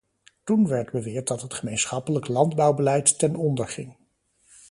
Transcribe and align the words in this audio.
Toen 0.43 0.67
werd 0.67 0.91
beweerd 0.91 1.27
dat 1.27 1.41
het 1.41 1.53
gemeenschappelijk 1.53 2.27
landbouwbeleid 2.27 3.19
ten 3.19 3.35
onder 3.35 3.67
ging. 3.67 3.95